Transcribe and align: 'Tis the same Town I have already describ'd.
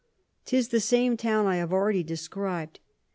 'Tis 0.45 0.69
the 0.69 0.79
same 0.79 1.15
Town 1.15 1.45
I 1.45 1.57
have 1.57 1.71
already 1.71 2.01
describ'd. 2.03 2.79